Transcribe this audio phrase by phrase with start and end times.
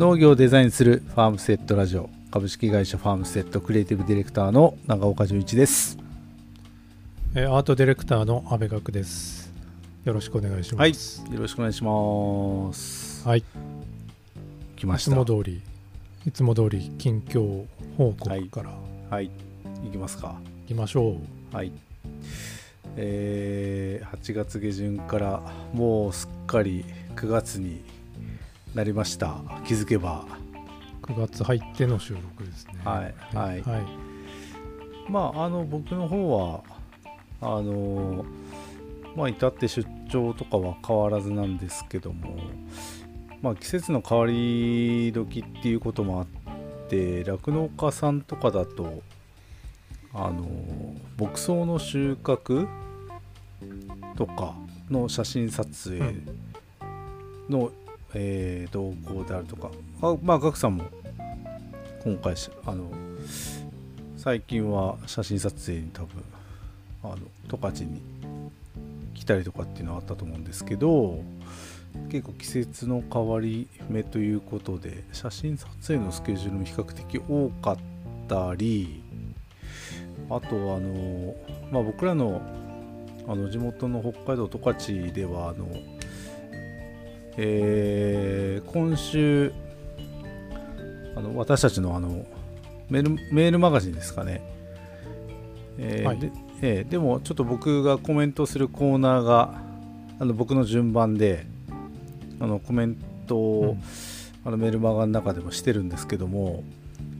[0.00, 5.98] 農業をデザインするファームセットラジオ株式会社ファームセットクリエイティブディレクターの長岡純一です
[7.34, 9.52] えーアートディレクターの阿部学です。
[10.06, 11.22] よろしくお願いしはいます。
[11.30, 13.40] よろしくお願いしますはい。
[13.40, 15.60] いつ来ましたも通り、
[16.26, 17.66] いつも通り近況
[17.98, 18.70] 報告から
[19.10, 19.30] はい
[19.84, 21.18] 行きますかいきましょ
[21.52, 21.54] う。
[21.54, 21.72] はい
[22.96, 25.42] えー8月下旬から
[25.74, 26.86] もうすっかり
[27.16, 27.82] 9月に
[28.74, 30.24] なりました気づけば
[31.02, 32.74] 9月入っての収録ですね。
[32.84, 33.82] はいはいはい。
[35.10, 36.62] まああの僕の方は
[37.40, 38.24] あの
[39.16, 42.38] まあ至って出張とかは変わらずなんですけども
[43.42, 46.26] まあ季節の変わり時っていうこともあっ
[46.88, 49.02] て酪農家さんとかだと
[50.12, 50.44] あの
[51.18, 52.68] 牧草の収穫
[54.16, 54.54] とか
[54.90, 56.14] の写真撮影
[57.48, 57.72] の、
[58.14, 59.70] えー動向であるとか。
[60.02, 60.84] あまあガクさんも
[62.02, 62.34] 今回
[62.64, 62.90] あの
[64.16, 66.24] 最近は写真撮影に多分
[67.04, 67.16] あの
[67.48, 68.00] 十勝に
[69.14, 71.22] 来たりとかっていうのはあったと思うんですけど
[72.08, 77.76] 結構季節の変わり目ということで写真撮影のスケジュールも比較的多かっ
[78.28, 79.02] たり
[80.30, 81.34] あとあの、
[81.70, 82.40] まあ、僕らの
[83.28, 85.68] あの地元の北海道十勝ではあの、
[87.36, 89.52] えー今週
[91.16, 92.24] あの私たちのあの
[92.88, 94.42] メールメールマガジンですかね、
[95.78, 96.18] えーはい。
[96.18, 99.54] でえーでもちょっと僕がコメントするコーナーが
[100.18, 101.46] あの僕の順番で
[102.38, 103.82] あのコメントを、うん。
[104.42, 106.64] あのメールマガの中でもしてるんですけども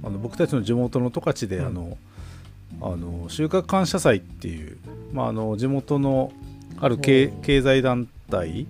[0.02, 1.66] あの僕たちの地元の十勝で、うん。
[1.66, 1.98] あの
[2.80, 4.78] あの収穫感謝祭っていう、
[5.12, 6.32] まあ、あの地元の
[6.78, 8.66] ある経済団体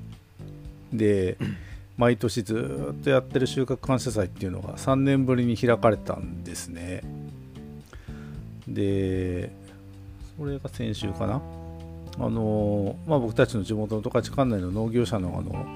[0.92, 1.36] で
[1.96, 7.02] 毎年ずーっとやってる収穫感謝祭っていうのが3年ぶりに開かれたんですね。
[8.66, 9.53] で
[10.38, 11.42] それが先週かな。
[12.19, 15.66] あのまあ、僕たちの地元の十勝管内の農業者のあの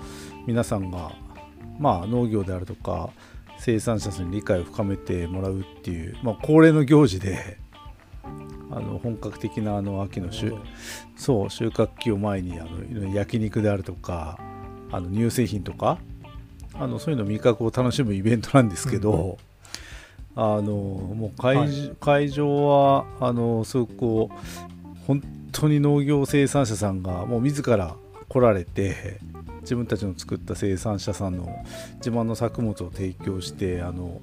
[0.47, 1.13] 皆さんが、
[1.79, 3.11] まあ、農業であるとか
[3.59, 7.59] 生産者さんに理解を深めてもらうっていう、まあ、恒例の行事で
[8.71, 10.53] あの本格的なあの秋の収
[11.17, 14.39] そう収穫期を前にあのいろいろ焼肉であるとか
[14.95, 15.99] あの乳製品とか
[16.75, 19.39] あのそういうの味覚を楽しむイベントなんですけど、
[20.37, 21.93] あのもう会,、はい。
[22.01, 25.23] 会場はあのすごくこう本
[25.53, 27.97] 当に農業生産者さんがもう自ら
[28.29, 29.21] 来られて
[29.61, 31.65] 自分たちの作った生産者さんの
[31.97, 34.21] 自慢の作物を提供してあの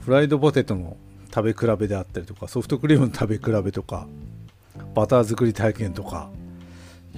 [0.00, 0.96] フライドポテトの
[1.34, 4.06] 食べ比べであったりとかソフトクリームの食べ比べとか
[4.94, 6.30] バター作り体験とか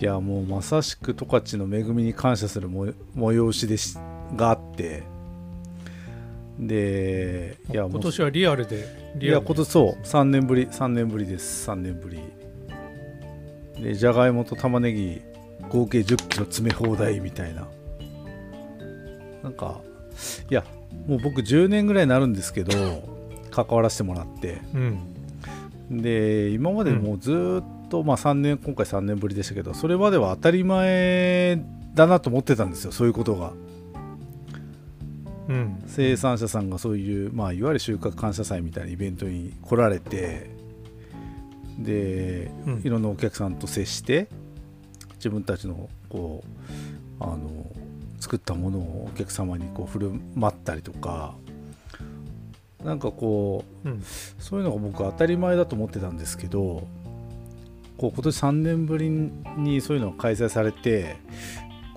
[0.00, 2.86] いやもうまさしく十勝の恵みに感謝するも
[3.16, 3.96] 催しでし
[4.36, 5.02] があって。
[6.58, 8.84] でいや今年はリアルで、いや
[9.16, 9.46] リアルで。
[9.46, 10.04] 今年そう。
[10.04, 11.68] 3年ぶり3年ぶりです。
[11.68, 12.20] 3年ぶり。
[13.82, 15.20] でじゃがいもと玉ねぎ
[15.68, 17.66] 合計1 0キロ詰め放題みたいな。
[19.42, 19.80] なんか
[20.48, 20.64] いや
[21.08, 23.02] もう僕10年ぐらいになるんですけど
[23.50, 24.60] 関わらせてもらって。
[24.74, 26.00] うん。
[26.02, 31.62] で今までもうずーっと、まあ3年今回3年ぶりでしたけどそれまでは当たり前
[31.94, 33.52] だなと思ってたんですよそういうことが
[35.48, 35.82] うん。
[35.86, 40.50] 生産者さんがそういう、まあ、いわゆる収穫感謝祭みたいなイベントに来られて
[41.78, 44.28] で、うんいろんなお客さんと接して
[45.16, 46.44] 自分たちのこ
[47.20, 47.66] うあの
[48.20, 51.34] 作ったものをお客様にこう振る舞ったりとか
[52.84, 54.02] なんかこううん。
[54.38, 56.86] そういうのが僕当たり前だと思ってたんですけど
[57.98, 61.16] こう今年3年ぶりにそういうのが開催されて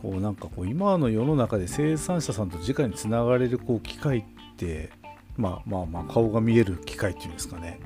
[0.01, 4.23] こうなんかこう今の世の中で生産者さんと直につながれるこう機会っ
[4.57, 4.89] て
[5.37, 7.79] まあまあまあ顔が見える機会っていうんですかね。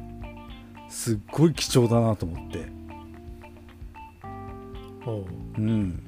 [0.90, 2.68] すっごい貴重だなと思って。
[5.58, 6.08] うん。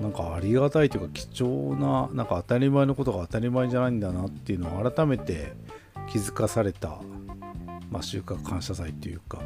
[0.00, 5.52] なんかありがたいというか貴重ななんか当たり前のことが当たり前じゃないんだなっていうのを改めて
[6.08, 7.00] 気づかされた、
[7.90, 9.40] まあ、収穫感謝祭っていうか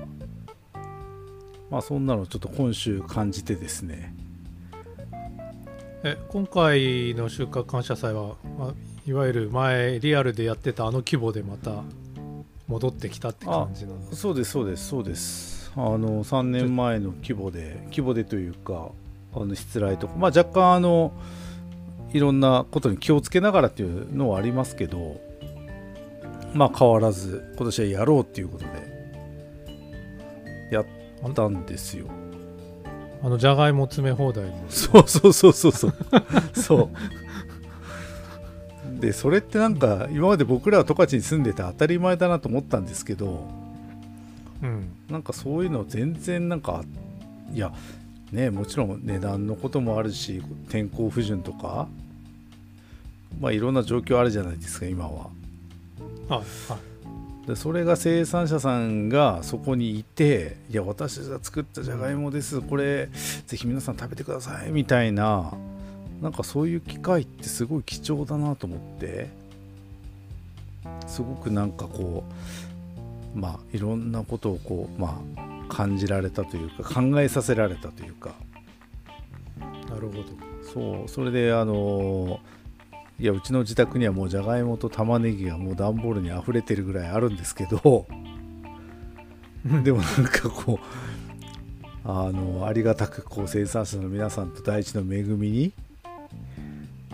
[1.70, 4.14] まあそんなのちょっと今週感じてですね。
[6.04, 8.74] え、今回の収穫感謝祭は、まあ、
[9.06, 11.82] いわゆる前リアルでやってたあの規模でまた
[12.68, 15.72] 戻ってきたって感じなんですそうですそうですそうです。
[15.74, 18.90] あの3年前の規模で規模でというか
[19.34, 21.12] あの失礼とかまあ若干あの
[22.12, 25.20] いろんなことに気をつけながらっていうのはありますけど
[26.54, 28.95] まあ変わらず今年はやろうっていうことで
[31.34, 32.06] たんですよ。
[33.22, 35.94] あのじゃがいも詰め放題もそうそうそうそうそう。
[36.54, 36.90] そ
[38.96, 39.00] う。
[39.00, 43.46] でそれってなんか今まで僕らは十勝に住んでて当たり前だなと思ったんですけど
[44.62, 44.88] うん。
[45.10, 46.82] なんかそういうの全然なんか
[47.52, 47.72] いや
[48.32, 51.88] ねもちろん値段のこともあるし天候不順とか
[53.40, 55.30] まあいろんな状況あるじゃないですか今は。
[56.28, 56.95] はいはい
[57.46, 62.60] でそれが生産者さんがそこにいて「いや私が作ったじゃがいもです。
[62.60, 63.08] これ
[63.46, 65.52] ぜひ皆さん食べてください」みたいな
[66.20, 69.46] なんかそういう機会ってすごい貴重だなと思って。
[71.06, 72.24] すごくなんかこ
[73.34, 78.34] うまあいろんなことをこうまあ感じられたというか考えさせられたというか。
[79.88, 80.24] なるほど。
[80.72, 82.40] そうそれであの
[83.18, 88.06] いやうちの自宅にはもうじゃがいもと玉ねぎがもう段ボールに溢れてるぐらいあるんですけど
[89.82, 95.72] でもなんかこうあのありがたくこう生産者の皆さんと大地の恵みに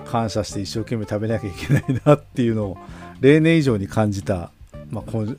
[0.04, 2.78] 感謝して一生懸命食べなきゃいけないなっていうのを
[3.20, 4.50] 例年以上に感じた、
[4.90, 5.36] まあ、今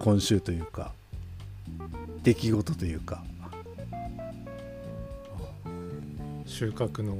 [0.00, 0.92] 今週というか
[2.24, 3.22] 出来事というか。
[6.52, 7.16] 収穫の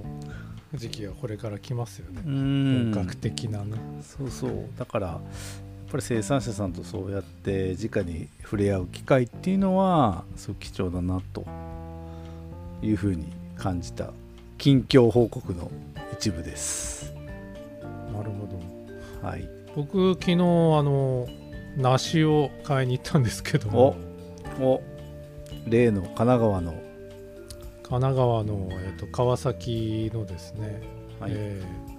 [0.75, 2.23] 時期がこれから来ますよね。
[2.27, 2.93] うん。
[2.95, 3.77] 本格的なね。
[4.03, 4.69] そうそう。
[4.79, 5.21] だからやっ
[5.91, 11.45] ぱり生産者さんとそうやって直に触れ合う機会っていうのはすごく貴重だなと
[12.83, 13.27] いうふうに
[13.57, 14.11] 感じた
[14.59, 15.71] 近況報告の
[16.13, 17.13] 一部です。
[18.13, 18.49] なるほ
[19.23, 19.27] ど。
[19.27, 19.49] はい。
[19.77, 21.27] 僕昨日あの
[21.77, 23.97] 梨を買いに行ったんですけども。
[24.61, 24.83] お
[25.67, 26.75] 例の神奈川の
[27.93, 30.81] 神奈川の、えー、と川崎のですね、
[31.21, 31.33] はい。
[31.35, 31.93] えー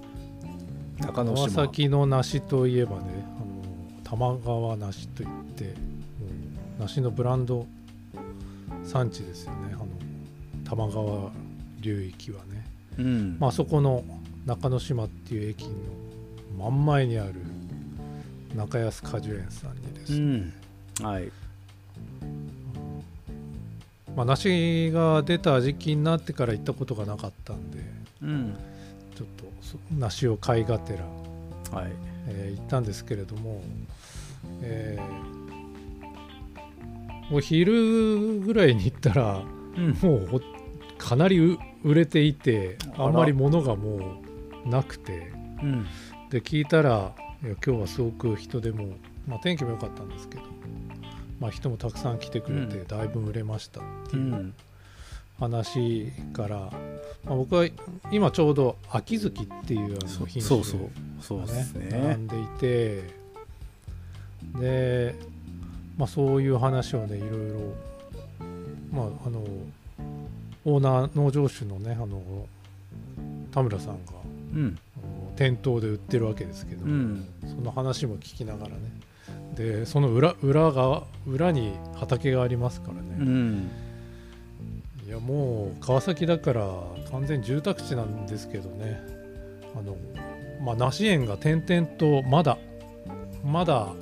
[1.06, 5.70] 中川崎の梨といえばねあの玉川梨といっても
[6.80, 7.68] う梨のブランド
[8.84, 9.74] 産地ですよね。
[9.74, 9.86] あの
[10.64, 11.32] 玉川
[11.80, 12.66] 流域はね、
[12.98, 13.38] うん。
[13.40, 14.04] まあそこの
[14.46, 15.74] 中之島っていう駅の
[16.58, 17.34] 真ん前にある
[18.56, 20.54] 中安果樹園さんにですうね、
[21.02, 21.06] ん。
[21.06, 21.32] はい
[24.16, 27.80] まあ、梨が出た時期になってから行ったことがなかったんで
[28.22, 28.56] うん。
[29.16, 31.06] ちょっとそ梨を買いがてら、
[31.78, 31.92] はい。
[32.28, 33.62] えー行ったんですけれども、
[34.62, 35.44] えー
[37.32, 39.44] お昼ぐらいに行ったら
[39.78, 39.98] うん。
[40.02, 40.42] もうほ
[40.98, 44.18] かなりう売れていてあんまり物がも
[44.66, 45.32] うなくて
[45.62, 45.86] うん。
[46.30, 47.14] で聞いたら
[47.44, 48.88] いや今日はすごく人でも、
[49.28, 50.44] まあ、天気も良かったんですけど、
[51.40, 52.88] まあ、人もたくさん来てくれてうん。
[52.88, 54.54] だいぶ売れましたってういうん。
[55.40, 56.72] 話から、
[57.26, 57.68] まあ、僕は
[58.12, 60.90] 今ちょうど秋月っていうあその品種そうそう。
[61.22, 63.04] そうがです並ねんでいて
[64.60, 65.16] で、
[65.98, 67.60] まあ、そういう話をねいろいろ、
[68.92, 69.44] まあ、あの
[70.66, 72.22] オーナー農場主のねあの
[73.52, 74.14] 田村さんが
[75.36, 77.26] 店頭で売ってるわけですけど、うん。
[77.48, 78.76] その話も聞きながらね
[79.56, 83.70] でその裏裏が裏に畑がありますからうね、ん。
[85.06, 86.70] いやもう川崎だから
[87.12, 89.02] 完全住宅地なんですけどね。
[89.76, 89.96] あの
[90.64, 92.58] まあ梨園が点々とまだ
[93.44, 93.94] まだ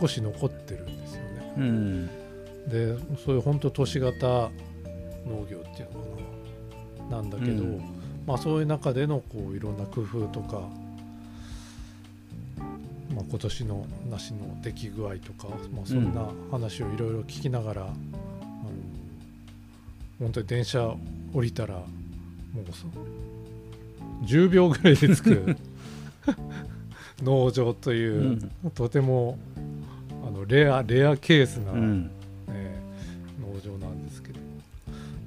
[0.00, 1.54] 少し残ってるんですよね。
[1.56, 2.06] うん。
[2.68, 4.50] でそういう本当都市型
[5.26, 7.16] 農業っていうのかな。
[7.16, 7.82] なんだけど、うん。
[8.26, 10.68] まあそういう中でのこういろんな工夫とか、
[13.24, 17.94] まあ、今年の梨の出来具合とか、まあ、そんな話をいろいろ聞きながら、あの
[20.18, 20.94] 本当に電車
[21.32, 21.82] 降りたらも
[22.62, 22.86] うそ
[24.26, 25.56] 10秒ぐらいで着く
[27.22, 29.38] 農場という、とても
[30.26, 32.10] あのレアレアケースな、うん。
[32.48, 32.84] えー
[33.40, 34.40] 農場なんですけど、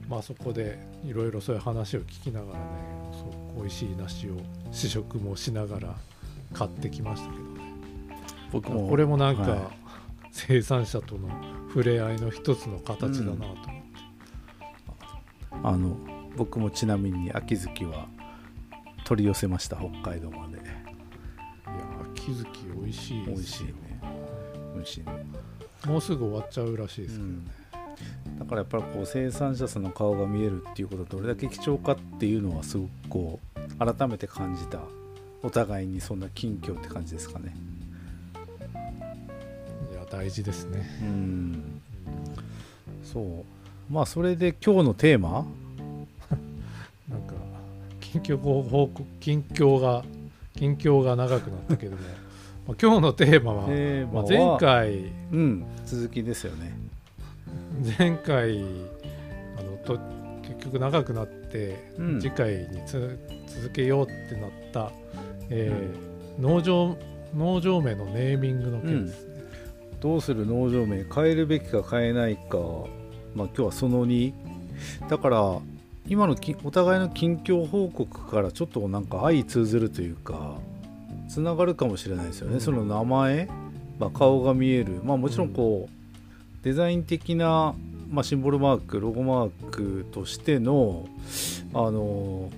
[0.10, 2.66] まあ、そこでいろいろそういう話を聞きながらね
[3.14, 3.26] そ
[3.60, 4.32] う美味しい梨を
[4.72, 5.96] 試食もしながら
[6.54, 7.44] 買ってきましたけど。
[7.44, 7.47] ね
[8.52, 8.88] 僕も。
[8.88, 9.72] これもなんか、は
[10.32, 11.30] 生産者との
[11.70, 13.84] 触れ合いの一つの形だなと思って、
[15.64, 15.98] あの
[16.36, 18.08] 僕もちなみに秋月は
[19.06, 20.58] 取り寄せました北海道まで。
[20.58, 20.66] いや
[22.14, 22.48] 秋月
[22.80, 23.74] 美味しい美味しいね。
[24.76, 25.26] 美味しいね、
[25.88, 27.40] もうすぐ終わっちゃうらしいですけどね、
[28.38, 34.82] だからやっぱりこう生産者さんの顔が見えるっていうことがどれだけ貴重かっていうのはすごくこう改めて感じた
[35.42, 37.46] お互いにそんな近況って感じですかね。
[37.46, 37.54] いや
[40.10, 41.82] 大事ですね、うん。
[43.04, 43.24] そう。
[43.94, 45.46] まあそれで今日のテーマ？
[47.10, 47.34] なんか
[48.00, 50.04] 近況報告近況が
[50.56, 52.02] 近況が長くなったけども。
[52.68, 53.68] まあ今日のテーマは、
[54.12, 55.66] まあ、は前回うん。
[55.86, 56.78] 続きですよね。
[57.98, 58.62] 前回
[59.58, 60.00] あのと
[60.42, 62.22] 結局長くなって、うん。
[62.22, 64.92] 次回につ続けようってなった、
[65.50, 66.08] えー
[66.42, 66.96] 農場
[67.36, 69.37] 農場名のネーミングの件ですね、
[70.00, 72.58] どうする農場名変えるべきか変えないか
[73.36, 74.34] まあ今日はその2
[75.10, 75.60] だから
[76.08, 80.58] 今のきお互いの近況報告からちょっとなんか相通ずるというか
[81.28, 82.62] つながるかもしれないですよね、うん。
[82.62, 83.48] その名前、
[84.00, 85.02] まあ、顔が見える。
[85.04, 87.76] まあもちろんこう、デザイン的な、
[88.10, 91.08] まあ、シンボルマークロゴマークとしての
[91.74, 92.50] あの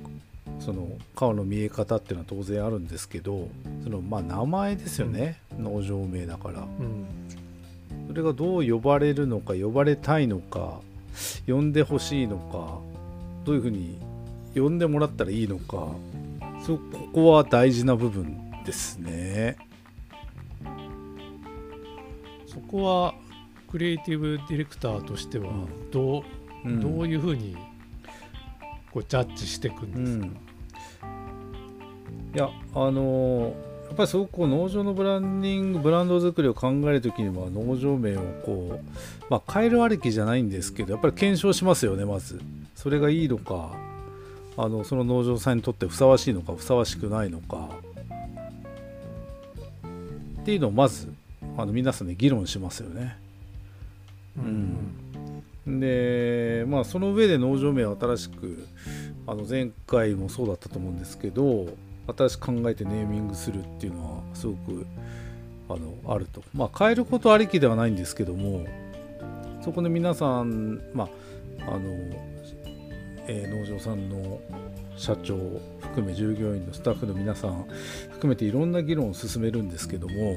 [0.59, 3.47] その顔の見え方っていうのは当然あるんですけど
[3.83, 6.61] そのまあ名前ですよね、農場名だから。
[6.61, 7.05] うん。
[8.07, 10.79] それがどう呼ばれるのか呼ばれたいのか
[11.47, 12.79] 呼んでほしいのか
[13.45, 13.99] どういうふうに
[14.55, 15.89] 呼んでもらったらいいのか
[16.65, 19.57] そここは大事な部分ですね。
[22.47, 23.13] そこは
[23.69, 26.23] クリエイティブディレクターとしてはうんど
[26.65, 26.81] う,、うん。
[26.81, 27.55] どういうふうに
[28.91, 30.37] こうジャッジしていくんうですか、ん、
[32.33, 33.55] いやあの
[33.88, 42.39] やっぱりすごくこう農場のブランディングブランド作りを考える時には農場名をこう、まあ、変えるありきじゃないんですけどやっぱり検証しますよねまず。
[42.75, 43.71] それがいいのか
[44.55, 47.69] あのその農場さんにとってふさわしいのかふさわしくないのか。
[50.41, 51.12] っていうのをまず
[51.57, 53.17] あの皆さんで議論しますよね。
[54.38, 55.79] うん。
[55.79, 58.67] でまあその上で農場名を新しく
[59.27, 61.67] あの前回もそうだったと思うんですけど
[62.17, 64.85] 新しく考えてネーミングするっていうのはすごく
[65.69, 66.43] あのあると。
[66.53, 68.65] まあ変えることありきではないんですけども
[69.61, 71.09] そこで皆さんま
[71.67, 71.81] ああの、
[73.27, 74.39] えー農場さんの
[74.97, 75.37] 社長
[75.79, 77.65] 含め従業員のスタッフの皆さん
[78.11, 80.35] 含めていろんな議論を進めるんですけども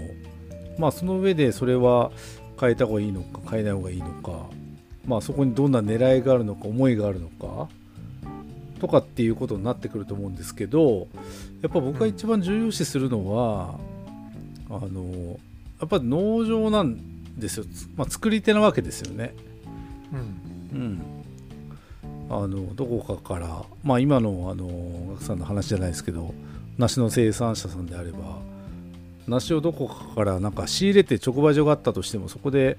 [0.78, 2.12] まあその上でそれは
[2.60, 4.46] 変えた方がいいのか変えない方がいいのか
[5.04, 7.68] まあそこにどんな狙いがあるのか思いがあるのか
[8.82, 11.06] とかっていうことになってくると思うんですけど
[11.62, 13.78] やっぱ僕が一番重要視するのは、
[14.68, 15.38] あの
[15.80, 19.36] やっぱ農場なんですよ、つまあ、作り手なわけですよね。
[20.72, 20.78] うん。
[20.80, 21.02] うん、
[22.28, 26.34] あのどこかから、まあ、今のあの学さんの話じゃないですけど
[26.76, 28.38] 梨の生産者さんであれば
[29.28, 32.78] 梨をどこかからなんか仕入れて直売所があったとしてもそこで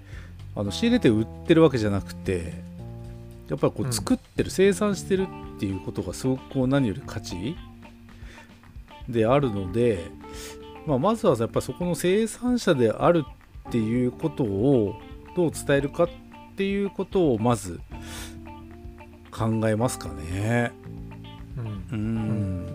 [0.55, 2.53] あの仕入れて売ってるわけじゃなくて
[3.53, 7.55] やっぱりこうんう作ってる、生産してるっていうことがすごくこう何より価値
[9.07, 10.05] であるので、
[10.87, 13.23] まあ、まずはやっぱりそこの生産者である
[13.69, 14.95] っていうことを
[15.35, 16.09] どう伝えるかっ
[16.55, 17.79] ていうことをまず
[19.29, 20.71] 考えますかね。
[21.55, 22.65] うんうん、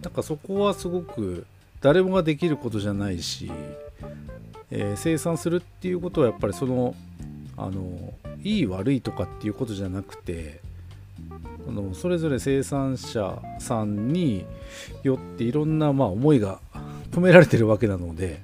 [0.00, 1.44] なんかそこはすごく
[1.82, 3.52] 誰もができることじゃないし、
[4.70, 6.94] えー生産するっていうことはやっぱりその
[7.58, 10.60] あのいい悪いとかっていうことじゃなくて
[11.66, 14.46] あのそれぞれ生産者さんに
[15.02, 16.60] よっていろんなまあ思いが
[17.10, 18.40] 込められてるわけなので、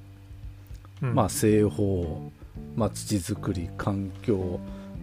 [1.02, 1.14] うん。
[1.14, 2.33] まあ、製法、
[2.76, 4.59] まあ、土作り環境、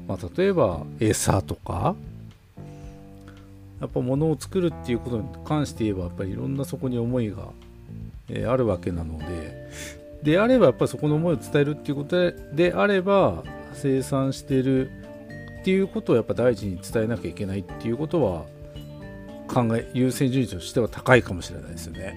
[0.08, 1.96] まあ、例えば餌とか
[3.80, 7.48] やっぱ物を作るっていうことに関して言えばやっぱりいろんなそこに思いが、
[8.30, 9.72] えーあるわけなので
[10.24, 12.36] であればやっぱりそこの思いを伝えるっていうことで
[12.70, 14.92] であれば生産してる
[15.62, 18.46] っていうことをやっぱ第一に伝えなきゃいけないっていうことは
[19.48, 22.16] 考え優先順位としては高いかもしれないですよね。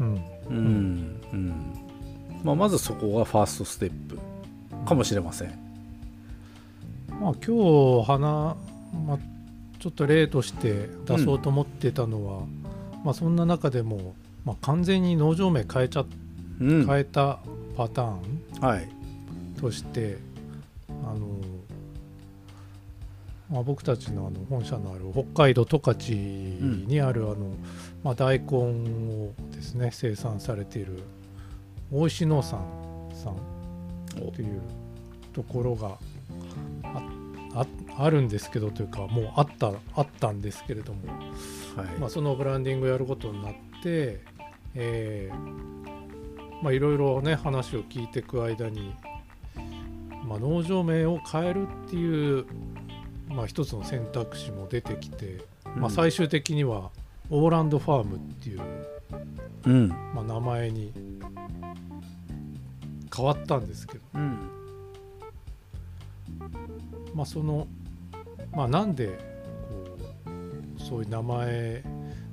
[0.00, 0.24] うん。
[0.48, 1.74] うんうん。
[2.42, 4.18] まあ、まずそこがファーストステップ
[4.86, 5.48] かもしれません。
[7.20, 8.56] まあ今日花、
[9.06, 9.18] まあ、
[9.78, 12.42] ちょっと例として出そうと思ってたのは、
[13.04, 14.14] まあそんな中でも、
[14.44, 16.04] まあ、完全に農場名変えちゃ
[16.60, 16.86] うん。
[16.86, 17.40] 変えた
[17.76, 18.20] パターン。
[18.60, 18.93] はい
[19.64, 20.18] として、
[20.88, 21.26] あの
[23.50, 27.54] まあ、僕たちのあの本社のある北海道十勝にあるあの、
[28.02, 31.02] まあ、大根をですね生産されている
[31.90, 32.60] 大石農産
[33.14, 33.36] さん
[34.32, 34.60] という
[35.32, 35.96] ところが
[36.82, 37.02] あ
[37.54, 37.66] あ
[37.96, 41.00] あるんですけどというかもうあったあったんですけれども、
[41.74, 41.86] はい。
[41.98, 44.20] まあ、そのブランディングをやることになって、
[44.74, 45.64] えー
[46.64, 48.94] まあいろいろね話を聞いていく間に、
[50.26, 52.46] まあ、農場名を変えるっていう、
[53.28, 55.40] まあ、一つの選択肢も出てきて、
[55.76, 56.90] まあ、最終的には
[57.30, 58.60] オーランドファームっていう、
[59.66, 59.88] うん。
[59.88, 60.92] まあ、名前に
[63.14, 64.50] 変わったんですけど、うん。
[67.14, 67.66] まあ、その、
[68.52, 69.08] まあ、なんで
[69.68, 70.32] こ
[70.76, 71.82] うそういう名前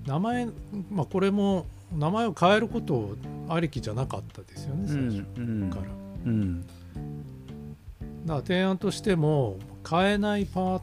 [0.06, 0.46] 名前、
[0.90, 3.16] まあ、これも名前を変えること
[3.50, 5.70] ありきじゃなかったですよね最初うん。
[5.70, 5.84] から。
[6.26, 6.66] うん
[8.26, 9.58] だから提案としても
[9.90, 10.82] 変えないパ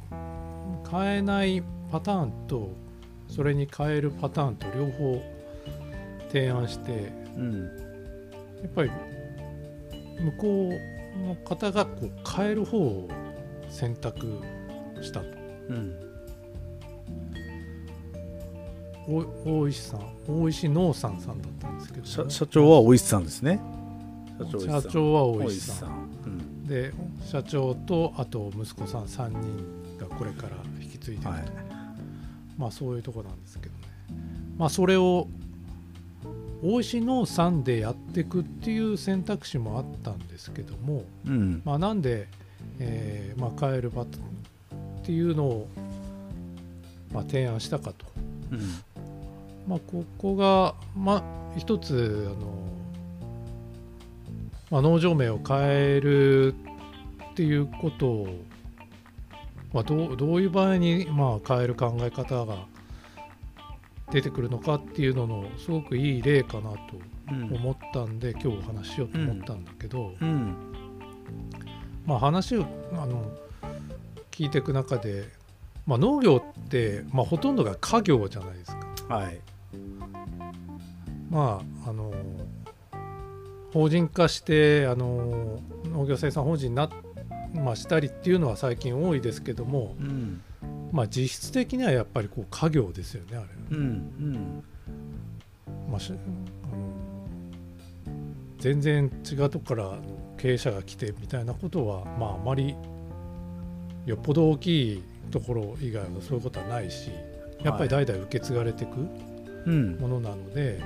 [0.91, 2.71] 変えないパターンと
[3.29, 5.23] それに変えるパターンと両方
[6.29, 7.89] 提案してうん。
[8.63, 8.91] やっぱり
[10.21, 13.09] 向こうの方がこう変える方を
[13.69, 14.41] 選択
[15.01, 15.27] したと。
[15.69, 15.95] うん。
[19.11, 23.61] お大石さん大石農産さんだったんですけど、社社長はおいしさんですね。
[24.39, 26.09] 社長は大石さん
[26.69, 26.93] で
[27.25, 31.45] 社長とあと息子さん3人がこれから引き継いでいくと、はい。
[32.57, 33.79] まあそういうとこなんですけどね。
[34.57, 35.27] まあそれを
[36.63, 41.63] 大石農産でやっていくっていう選択肢もあったんですけども、うん。
[41.65, 42.27] まあ、なんで、
[42.81, 45.69] えーまあ、カエルバトっていうのを、
[47.13, 48.07] まあ、提案したかと、
[48.51, 48.61] うん。
[49.69, 51.23] まあ、ここが、ま
[51.55, 52.53] あ、一つあの、
[54.71, 56.55] まあ、農場名を変える
[57.33, 58.45] っていうことを、
[59.73, 62.67] まあ、どうどういう場合に、まあ、変える考え方が
[64.11, 66.79] 出てくるのかっていうののすごくいい例かなと
[67.31, 67.55] うん。
[67.55, 70.57] 思ったんで、今日お話ししようと思ったんだけど、うん。
[72.07, 73.31] まあ、話をあの
[74.31, 75.29] 聞いていく中で、
[75.87, 79.15] まあ、農業って、まあ、ほとんどが家業じゃないですか。
[79.15, 79.41] はい。
[81.31, 82.11] まああの
[83.79, 86.91] 法人化してあの農業生産法人にな、
[87.55, 90.41] まあ、したりっていうのは最近多いですけども、うん。
[90.91, 94.65] まあ、実質的にはやっぱりこう家業ですよねあれ、うんうん。
[95.89, 96.19] まあしあの
[98.59, 99.93] 全然違うとこから
[100.39, 102.75] 経営者が来てみたいなことは、まあ、あまり
[104.07, 107.13] よっぽど大きいところ以外はそういうことはないし
[107.63, 109.07] やっぱり代々受け継がれていく
[109.67, 109.97] うん。
[110.01, 110.81] ものなので、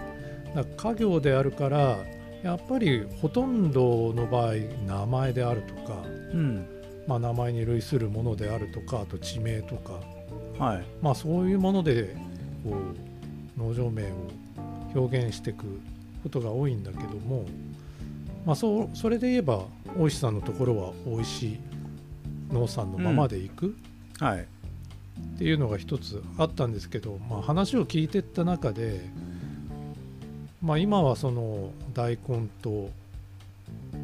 [0.54, 1.96] だから家業であるから
[2.42, 4.54] やっぱりほとんどの場合
[4.86, 6.66] 名前であるとか、うん。
[7.06, 9.94] まあ、名前に類するものであるとかあと地名とか、
[10.58, 10.84] はい。
[11.00, 12.16] まあ、そういうもので
[12.64, 12.76] こ
[13.56, 14.06] う農場名を
[14.94, 15.64] 表現していく
[16.22, 17.44] ことが多いんだけども、
[18.44, 19.64] まあ、そうそれで言えば
[19.98, 21.58] 大石さんのところは大石
[22.50, 23.76] 農産のままでいく、
[24.18, 24.40] はい。
[24.40, 29.00] っていうのが一つあったんですけど、まあ、話を聞いてった中で、
[30.62, 32.88] まあ、今はその大根と、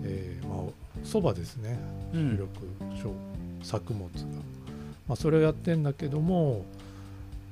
[0.03, 0.73] えーまあ、
[1.05, 1.79] そばですね。
[2.13, 2.31] うん。
[2.33, 3.15] 広く小
[3.63, 4.11] 作物が、
[5.07, 6.65] まあ、それをやってんだけども、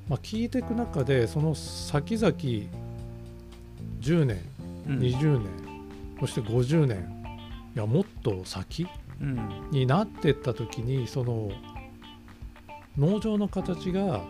[0.09, 2.29] まあ、聞いていく中でその先々
[4.01, 4.40] 10年
[4.88, 4.99] うん。
[4.99, 5.49] 20年
[6.21, 6.99] そして50年
[7.75, 8.87] いやもっと先
[9.21, 9.69] うん。
[9.71, 11.51] になってった時にその
[12.99, 14.21] 農場の形が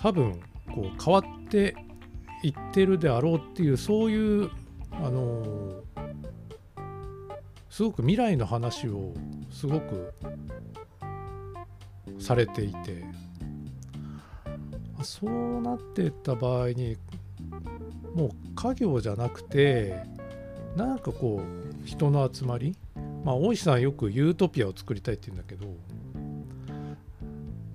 [0.00, 0.38] 多分
[0.74, 1.74] こう変わってて
[2.42, 4.50] いってるであろうっていうそういう
[4.92, 5.82] あの
[7.70, 9.14] すごく未来の話を
[9.50, 10.12] すごく
[12.18, 13.04] されていて
[15.02, 16.96] そうなっていった場合に
[18.14, 20.02] もう家業じゃなくて
[20.76, 22.76] なんかこう人の集まり
[23.24, 25.66] まあ大石さんよくユートピアを作りたいって言うんだけど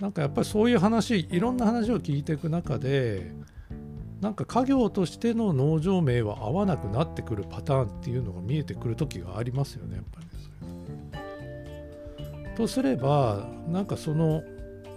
[0.01, 3.31] なんかやっぱりそういう話いろんな話を聞いていく中で
[4.23, 10.27] なんか家業としての農場名は合わなくなってくるパターンっていうのが見えてくる時がありますよねやっぱり
[11.11, 14.41] ねとすればなんかその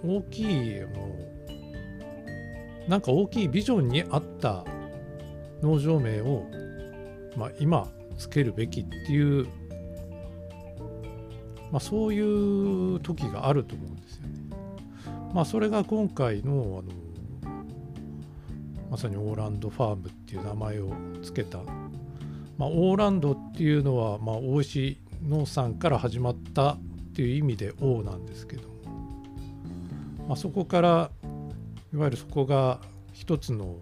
[0.01, 0.87] 大きいの
[2.87, 4.63] なんか大きいビジョンに合った
[5.61, 6.45] 農場名を、
[7.35, 9.45] まあ、今つけるべきっていう、
[11.69, 14.33] まあ、そういう時があると思うんですよね。
[15.33, 17.06] まあ、それが今回のあの
[18.89, 21.59] まさにオーランドファームっていう名前を付けた、
[22.57, 24.97] まあ、オーランドっていうのは、まあ、大石
[25.27, 26.79] 農産から始まったっ
[27.15, 28.75] ていう意味で王なんですけども、
[30.27, 31.11] まあ、そこから
[31.93, 32.79] いわゆるそこが
[33.13, 33.77] 一つの、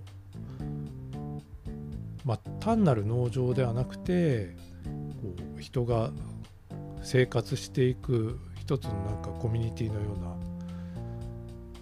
[2.24, 4.56] まあ、単なる農場ではなくて
[5.22, 6.12] こう人が
[7.04, 10.26] 生活していく一つのなんかコミュニティのような、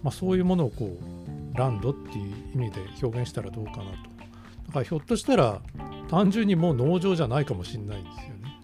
[0.02, 1.13] まあ、そういうものをこう
[1.54, 3.84] ランドっていう意味で表現したらどうかなと
[4.66, 5.60] だからひょっとしたら
[6.08, 8.60] 単純にもう農場じゃないかもしれないんですよね。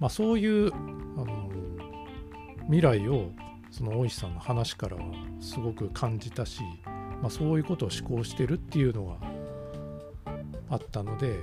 [0.00, 0.76] まあ、そういうあ
[1.24, 1.50] の
[2.64, 3.30] 未来を
[3.70, 5.02] その大石さんの話からは
[5.40, 6.60] すごく感じたし、
[7.20, 9.16] まあ、そういうことを思考してるっていうのが
[10.70, 11.38] あったので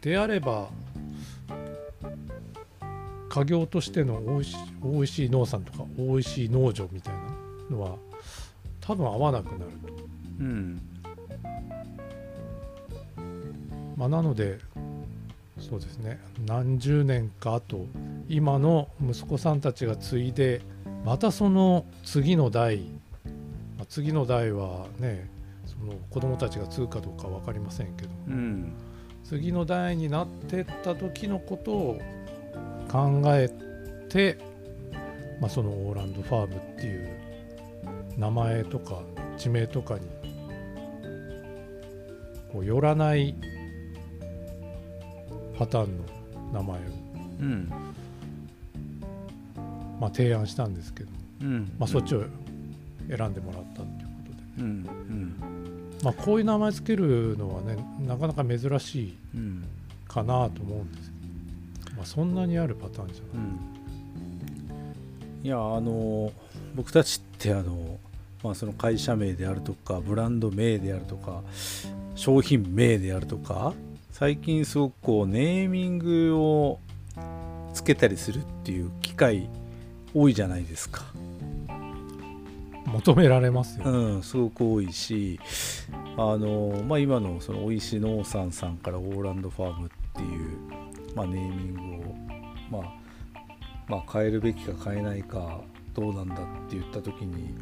[0.00, 0.68] であれば
[3.28, 7.20] 家業としての大石大石農産とか大石農場みたいな
[7.70, 7.96] のは
[8.86, 9.94] 多分合わなくなると。
[10.40, 10.80] うん。
[13.96, 14.58] まあ、なので
[15.58, 16.20] そうですね。
[16.46, 17.86] 何十年か後
[18.28, 20.60] 今の息子さんたちが継いで
[21.04, 22.80] またその次の代、
[23.76, 25.30] まあ次の代はね
[25.64, 28.72] その子供たちが継ぐかどうか分かりませんけど、うん。
[29.24, 31.98] 次の代になってった時のことを
[32.90, 33.48] 考え
[34.10, 34.38] て、
[35.40, 37.23] まあ、そのオーランドファームっていう
[38.18, 39.02] 名前とか
[39.36, 40.00] 地名とかに
[42.52, 43.34] こう寄らない
[45.58, 46.04] パターンの
[46.52, 46.82] 名前を、
[47.40, 47.72] うん。
[50.00, 51.10] まあ、提案したんですけど、
[51.42, 51.72] うん。
[51.78, 52.24] まあ、そっちを
[53.08, 54.66] 選んでもらったっていうことで、うん。
[54.66, 55.34] うん。
[56.02, 59.64] まあ、こういう名前つけるのはねなかなか珍しいうん。
[60.06, 61.10] かなと思うんです
[61.84, 63.44] けど、まあ、そんなにあるパターンじゃない。
[63.46, 63.83] うん
[65.44, 66.32] いやあの
[66.74, 67.98] 僕たちってあの、
[68.42, 71.42] まあ、その会社名であるとかブランド名であるとか
[72.14, 73.74] 商品名であるとか
[74.10, 76.80] 最近すごくこうネーミングを
[77.74, 79.50] つけたりするっていう機会
[80.14, 81.04] 多いじゃないですか。
[82.86, 85.40] 求められますよ、うん、すごく多いし
[86.16, 90.58] あの、まあ、今のそのおいし農産さんからオーランドファームっていう、
[91.14, 92.08] まあ、ネーミング
[92.78, 93.03] を、まあ
[93.88, 95.60] まあ、変えるべきか変えないか
[95.94, 97.54] どうなんだって言った時に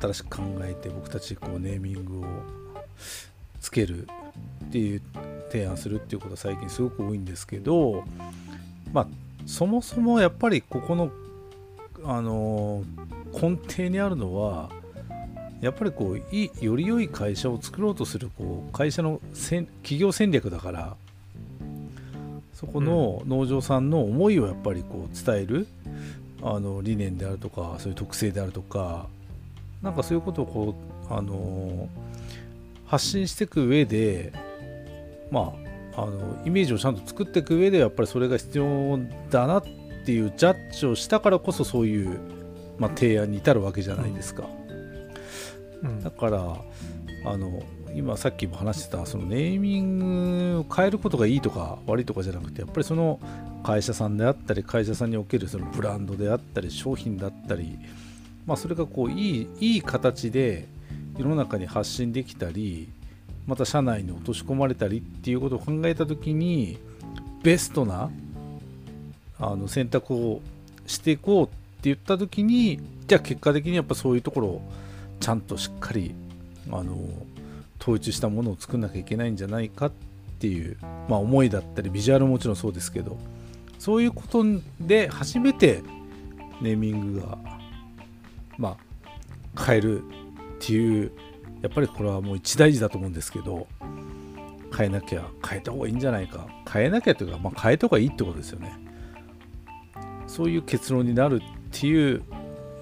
[0.00, 2.24] 新しく考えて僕たちこうネーミングを
[3.60, 4.08] つける
[4.66, 5.02] っていう
[5.50, 8.04] 提案するっていうことは最近すごく多いんですけど
[8.92, 9.06] まあ
[9.46, 11.10] そもそもやっぱりここの
[12.04, 12.84] あの
[13.32, 14.70] 根底にあるのは
[15.60, 20.96] やっぱりこういより良い会社を作ろうとするこう会社の戦企業戦略だから
[22.56, 25.66] そこの農場さんの思いをやっぱりこう伝える
[26.42, 29.06] あの理念であるとかそういう特性であるとか
[29.82, 30.74] なんかそういうことをこ
[31.10, 31.86] うあの
[32.86, 34.32] 発信していく上で
[35.30, 35.52] ま
[35.94, 38.98] ああのイメージをちゃんと作っていく上でやっぱりそれが必要
[39.30, 39.62] だなっ
[40.06, 42.18] ていうジャッジをしたからこそそういう、
[42.78, 44.44] まあ、提案に至るわけじゃないですか。
[45.82, 46.02] うん。
[46.02, 46.38] だから
[47.24, 47.62] あの
[47.96, 53.18] 今さっきも話してたそのネーミングを変えることがいいとか悪いとかじゃなくてやっぱりその
[53.64, 57.78] 会社さんであったり会社さんにおけるそのブランドであったり商品だったり、
[58.44, 60.68] まあ、それがこういいいい形で
[61.16, 62.90] 世の中に発信できたり
[63.46, 66.78] また社内に落とし込まれたりっていうことを考えた時に
[67.42, 68.10] ベストな
[69.38, 70.42] あの選択を
[70.86, 71.54] していこうって
[71.84, 74.62] 言った時にじゃあ結果的にやっぱそういうところを
[75.18, 76.14] ちゃんとしっかり
[76.70, 76.98] あの
[77.80, 79.92] 統一したものを作んなきゃいけないんじゃないかっ
[80.38, 80.76] ていう、
[81.08, 83.18] まあ、思いだったりビジュアルももちろんそうですけど
[83.78, 84.44] そういうこと
[84.80, 85.82] で初めて
[86.60, 87.38] ネーミングが
[88.58, 88.76] ま
[89.54, 90.02] あ変えるっ
[90.60, 91.12] ていう
[91.62, 93.66] やっぱりこれはもう一大事だと思うんですけど
[94.76, 96.46] 変えなきゃ変えた方がいいんじゃないか。
[96.70, 98.76] 変えなきゃというか、まあ、変えた方がいいってことですよね。
[100.26, 102.22] そういう結論になるっていう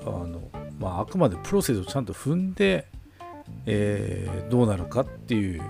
[0.05, 0.41] あの、
[0.81, 2.89] まあ、あくまでプロセスをちゃんと踏んで、
[3.67, 5.63] えーどうなるかっていう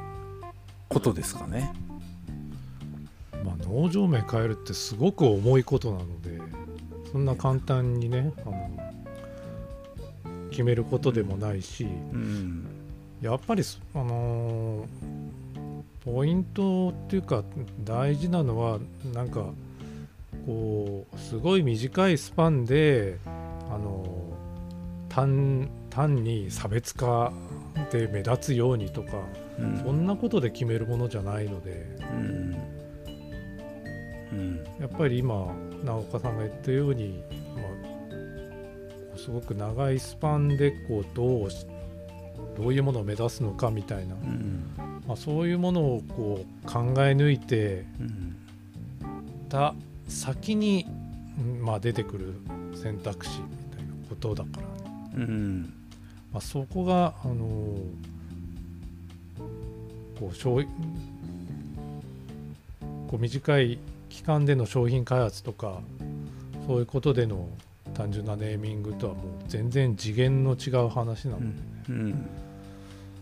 [0.88, 1.72] ことですかね。
[3.44, 6.40] まあ、農場名変えるってすごく重いことなので
[7.12, 8.70] そんな簡単にねあの
[10.50, 12.66] 決めることでもないしうん
[13.20, 14.86] やっぱりそあのー
[16.04, 17.42] ポイントっていうか
[17.84, 18.78] 大事なのは
[19.14, 19.44] なんか
[20.46, 27.32] こうすごい短いスパンであのー単単に差別化
[27.92, 29.22] で目立つようにとか
[29.58, 29.78] うん。
[29.78, 32.56] そんなことで決めるものじゃないのでうん。
[34.32, 34.64] うん。
[34.80, 35.54] やっぱり今
[35.84, 37.22] 直岡さんが言ったように、
[37.54, 37.62] ま
[39.14, 41.64] あ、すごく長いスパンでこうどうし
[42.56, 44.74] どういうものを目指すのかみたいな、うん。
[45.06, 48.36] まあ、そういうものをこう考え抜いてうん。
[49.48, 49.74] た
[50.08, 50.86] 先に、
[51.38, 52.34] うんまあ、出てくる
[52.74, 54.68] 選択肢みたいなことだから、ね。
[55.16, 55.83] うん
[56.34, 58.14] まあ、そこが、あのー
[60.18, 60.60] こう商
[63.08, 65.80] こう短い期間での商品開発とか
[66.66, 67.48] そういうことでの
[67.94, 71.52] 単純なネーミングとはもう全然次元の違う話なので、ね
[71.88, 72.26] うん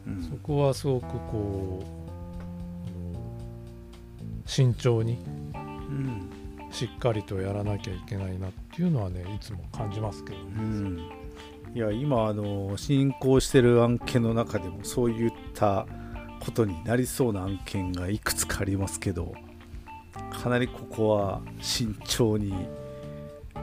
[0.06, 0.22] うん。
[0.22, 1.86] そこはすごくこう
[4.48, 5.18] 慎重に
[5.54, 6.28] うん。
[6.70, 10.44] しっかりとやらなきゃいけないなっていうのはねいつも感じますけどね。
[10.56, 11.21] うん
[11.74, 15.86] いや今あの進行してる案件の中でもそういった
[16.40, 19.34] ことになりそうな案件がいくつかありますけど
[20.30, 22.52] かなりここは慎重に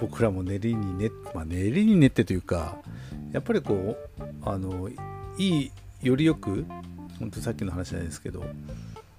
[0.02, 2.78] 僕らも練りに練って、まあ、練りに練ってというか
[3.32, 4.96] やっぱりこうあのい
[5.38, 6.66] いよりよく
[7.20, 8.44] 本当さっきの話じゃないですけど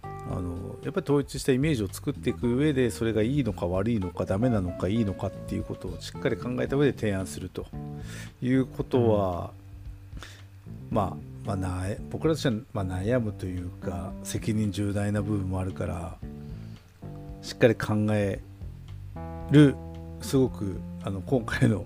[0.02, 7.66] あのやっぱり統一したイメージを作っていく上でそれがいいのか悪いのかダメなのかいいのかっていうことをしっかり考えた上で提案すると。
[8.42, 9.50] いうことは、
[10.90, 16.16] ままあ、な僕らとしてはまあ悩むというか責任重大な部分もあるから
[17.42, 18.40] しっかり考え
[19.50, 19.74] る
[20.20, 21.84] すごくあの今回の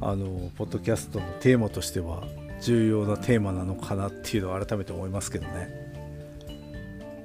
[0.00, 2.24] あのポッドキャストのテーマとしては
[2.60, 5.82] 重要なテーマなのかなっていうのを改めて思いますけどね。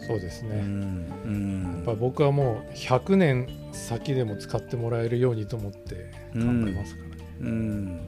[0.08, 1.74] そうですね、うんうん。
[1.76, 8.00] やっぱ僕はもう100年先でも使ってもらえるようにと思って考えますからね、うん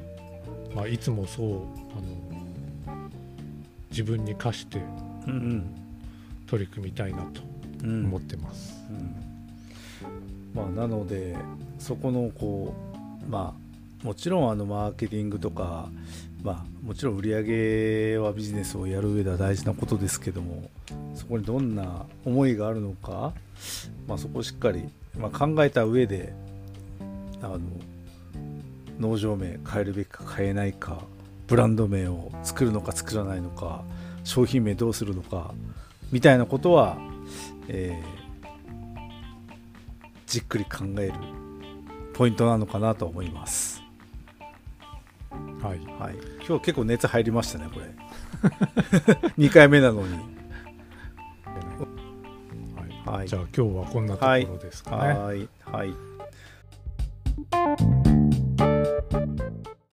[0.75, 3.09] まあ、いつもそうあの
[3.91, 4.81] 自分に課して
[6.47, 7.41] 取り組みたいなと
[7.83, 9.29] 思ってます、うん
[10.53, 11.35] まあ、なので
[11.77, 12.73] そこのこ
[13.27, 15.89] うまあもちろんあのマーケティングとか、
[16.41, 17.43] まあ、もちろん売り上
[18.13, 20.69] げはビジネスをやる上では大事なことですけども
[21.15, 23.33] そこにどんな思いがあるのか、
[24.07, 26.33] まあ、そこをしっかり、まあ、考えた上で
[27.41, 27.59] あの
[28.99, 31.03] 農場名変えるべきか変えないか
[31.47, 33.83] ブランド名を作るのか作らないのか
[34.23, 35.53] 商品名どうするのか
[36.11, 36.97] みたいなことは、
[37.67, 38.19] えー
[40.29, 41.13] じっくり考える
[42.13, 43.81] ポイントなのかなと思います。
[45.59, 45.79] はい。
[45.99, 46.15] はい、
[46.47, 47.87] 今日結構熱入りましたねこれ。
[49.39, 50.19] 2回目なのに。
[53.03, 53.17] はい。
[53.17, 53.27] はい。
[53.27, 55.49] じゃあ今日はこんなところですかね、はい。
[55.65, 55.95] はい